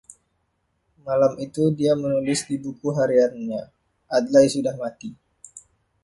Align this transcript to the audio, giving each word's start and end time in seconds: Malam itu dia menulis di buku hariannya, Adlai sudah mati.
Malam 1.05 1.33
itu 1.45 1.63
dia 1.79 1.93
menulis 2.03 2.39
di 2.49 2.55
buku 2.63 2.87
hariannya, 2.97 3.61
Adlai 4.17 4.47
sudah 4.55 4.73
mati. 4.81 5.09